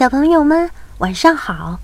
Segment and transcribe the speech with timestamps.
[0.00, 0.70] 小朋友们，
[1.00, 1.78] 晚上好！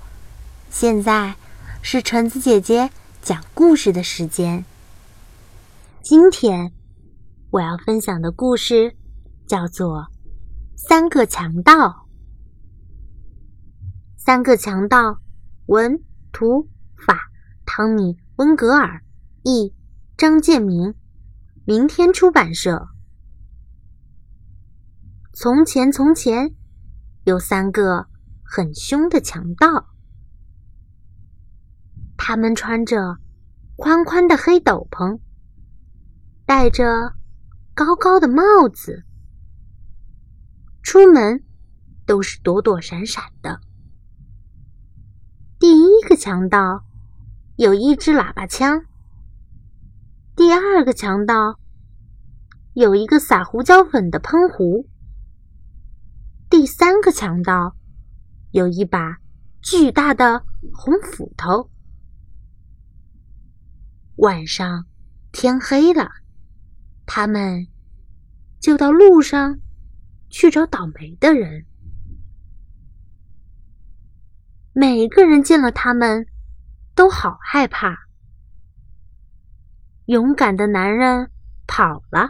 [0.71, 1.35] 现在
[1.83, 2.89] 是橙子姐姐
[3.21, 4.65] 讲故事的时间。
[6.01, 6.73] 今天
[7.51, 8.95] 我要分享的故事
[9.45, 9.99] 叫做
[10.75, 11.89] 《三个强盗》。
[14.17, 15.19] 三个强盗，
[15.67, 16.67] 文图
[17.05, 17.29] 法
[17.67, 19.03] 汤米·温格尔，
[19.43, 19.75] 译
[20.17, 20.95] 张建明，
[21.65, 22.87] 明天出版社。
[25.33, 26.56] 从前，从前。
[27.27, 28.07] 有三个
[28.41, 29.89] 很凶的强盗，
[32.15, 33.17] 他们穿着
[33.75, 35.19] 宽宽的黑斗篷，
[36.45, 37.15] 戴着
[37.73, 39.03] 高高的帽子，
[40.81, 41.43] 出门
[42.05, 43.59] 都是躲躲闪闪的。
[45.59, 46.85] 第一个强盗
[47.57, 48.85] 有一支喇叭枪，
[50.33, 51.59] 第二个强盗
[52.73, 54.87] 有一个撒胡椒粉的喷壶。
[56.49, 57.75] 第三个强盗
[58.51, 59.17] 有一把
[59.61, 61.69] 巨大的红斧头。
[64.15, 64.85] 晚上
[65.33, 66.09] 天黑了，
[67.05, 67.67] 他们
[68.61, 69.59] 就到路上
[70.29, 71.65] 去找倒霉的人。
[74.71, 76.27] 每个人见了他们
[76.95, 78.07] 都好害怕。
[80.05, 81.29] 勇敢的男人
[81.67, 82.29] 跑了，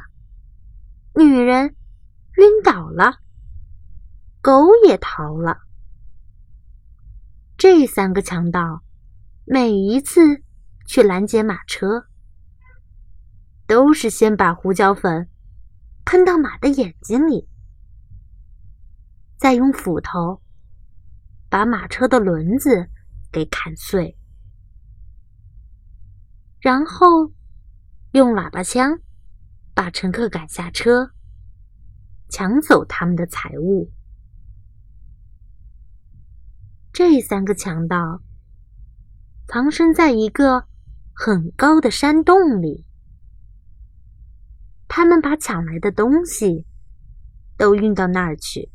[1.14, 1.76] 女人
[2.38, 3.20] 晕倒了。
[4.48, 5.58] 狗也逃了。
[7.58, 8.82] 这三个强盗
[9.44, 10.42] 每一次
[10.86, 12.08] 去拦截马车，
[13.68, 15.30] 都是先把胡椒粉
[16.06, 17.50] 喷到马的眼睛里，
[19.36, 20.42] 再用斧头
[21.50, 22.90] 把马车的轮子
[23.30, 24.18] 给砍碎，
[26.62, 27.34] 然后
[28.14, 28.98] 用喇叭枪
[29.74, 31.12] 把乘客赶下车，
[32.30, 33.92] 抢走他们的财物。
[36.98, 38.24] 这三个强盗
[39.48, 40.66] 藏身在一个
[41.14, 42.88] 很高的山洞里，
[44.88, 46.66] 他们把抢来的东西
[47.56, 48.72] 都运到那儿去。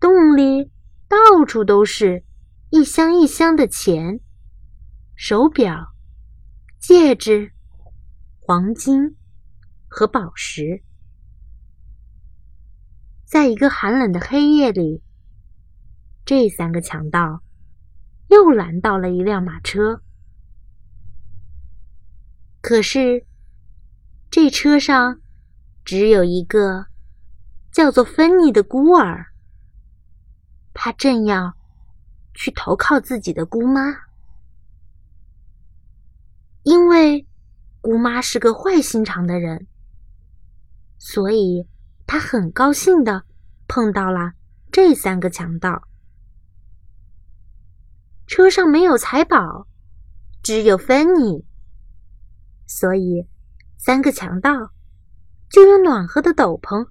[0.00, 0.72] 洞里
[1.06, 2.24] 到处都是
[2.70, 4.18] 一箱一箱的钱、
[5.14, 5.94] 手表、
[6.80, 7.52] 戒指、
[8.40, 9.14] 黄金
[9.86, 10.82] 和宝石。
[13.34, 15.02] 在一个寒冷的黑夜里，
[16.24, 17.42] 这三个强盗
[18.28, 20.00] 又拦到了一辆马车。
[22.60, 23.26] 可是，
[24.30, 25.20] 这车上
[25.84, 26.86] 只有一个
[27.72, 29.26] 叫做芬妮的孤儿，
[30.72, 31.56] 他正要
[32.34, 33.80] 去投靠自己的姑妈，
[36.62, 37.26] 因为
[37.80, 39.66] 姑妈是个坏心肠的人，
[40.98, 41.66] 所以。
[42.06, 43.24] 他很高兴的
[43.66, 44.32] 碰到了
[44.70, 45.88] 这三个强盗。
[48.26, 49.66] 车上没有财宝，
[50.42, 51.44] 只有芬妮，
[52.66, 53.26] 所以
[53.76, 54.72] 三个强盗
[55.48, 56.88] 就用暖和的斗篷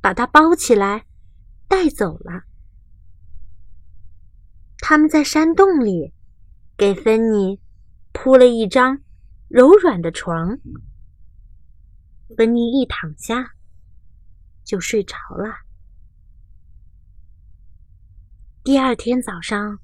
[0.00, 1.06] 把它包起来
[1.68, 2.44] 带走了。
[4.78, 6.12] 他们在山洞里
[6.76, 7.60] 给芬妮
[8.12, 9.00] 铺了一张
[9.48, 10.58] 柔软的床，
[12.36, 13.55] 芬妮一躺下。
[14.66, 15.60] 就睡着了。
[18.64, 19.78] 第二天早上，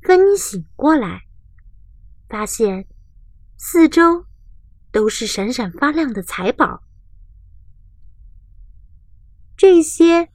[0.00, 1.26] 芬妮醒过来，
[2.30, 2.88] 发现
[3.58, 4.24] 四周
[4.90, 6.82] 都是闪闪发亮的财宝。
[9.54, 10.32] 这些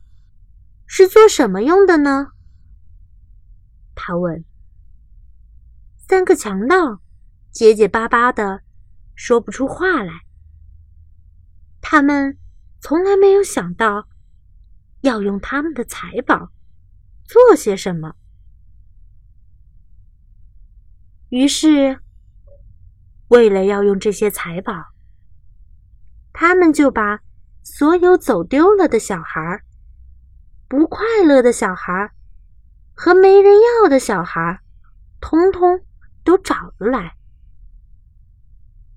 [0.86, 2.34] 是做什么用的呢？
[3.96, 4.46] 他问。
[5.98, 7.02] 三个强盗
[7.50, 8.62] 结结巴巴的
[9.16, 10.22] 说不出话来。
[11.82, 12.38] 他们。
[12.88, 14.08] 从来没有想到
[15.02, 16.52] 要用他们的财宝
[17.24, 18.16] 做些什么，
[21.30, 22.00] 于是
[23.30, 24.72] 为了要用这些财宝，
[26.32, 27.22] 他们就把
[27.64, 29.64] 所有走丢了的小孩、
[30.68, 32.12] 不快乐的小孩
[32.94, 34.62] 和没人要的小孩，
[35.20, 35.84] 通通
[36.24, 37.18] 都找了来。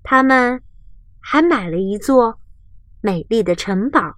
[0.03, 0.61] 他们
[1.19, 2.38] 还买了一座。
[3.01, 4.17] 美丽的城堡，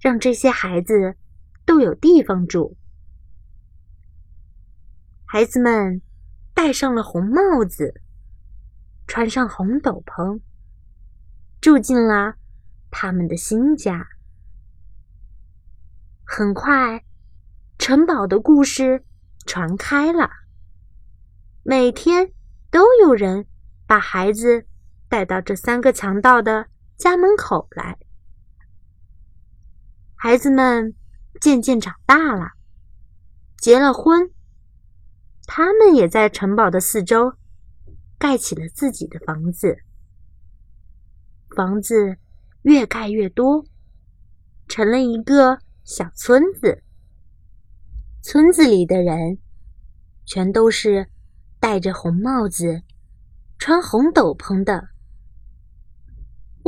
[0.00, 1.16] 让这些孩子
[1.64, 2.76] 都有地方住。
[5.24, 6.02] 孩子们
[6.52, 8.00] 戴上了红帽子，
[9.06, 10.40] 穿上红斗篷，
[11.60, 12.36] 住进了
[12.90, 14.06] 他们的新家。
[16.24, 17.02] 很快，
[17.78, 19.04] 城堡的故事
[19.46, 20.30] 传开了，
[21.62, 22.30] 每天
[22.70, 23.46] 都有人
[23.86, 24.66] 把孩子
[25.08, 26.66] 带到这三个强盗的。
[26.98, 27.96] 家门口来，
[30.16, 30.96] 孩子们
[31.40, 32.50] 渐渐长大了，
[33.56, 34.32] 结了婚。
[35.46, 37.34] 他们也在城堡的四周
[38.18, 39.78] 盖起了自己的房子。
[41.54, 42.16] 房子
[42.62, 43.64] 越盖越多，
[44.66, 46.82] 成了一个小村子。
[48.22, 49.38] 村子里的人
[50.26, 51.08] 全都是
[51.60, 52.82] 戴着红帽子、
[53.56, 54.88] 穿红斗篷的。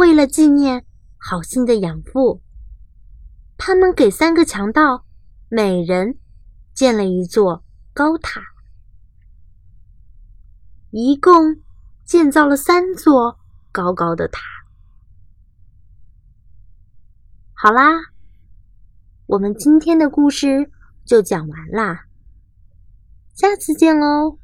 [0.00, 0.87] 为了纪念
[1.19, 2.41] 好心的养父，
[3.58, 5.05] 他们给三个强盗
[5.50, 6.17] 每人
[6.73, 7.62] 建了一座
[7.93, 8.41] 高塔，
[10.91, 11.61] 一共
[12.02, 13.38] 建造了三座
[13.70, 14.41] 高高的塔。
[17.52, 17.91] 好啦，
[19.26, 20.70] 我们今天的故事
[21.05, 22.06] 就讲完啦，
[23.35, 24.38] 下次见喽。